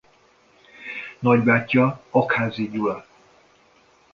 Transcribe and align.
Nagybátyja 1.19 2.01
Aggházy 2.09 2.69
Gyula. 2.69 3.05